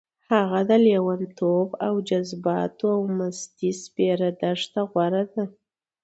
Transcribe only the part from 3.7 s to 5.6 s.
سپېره دښته غوره ده.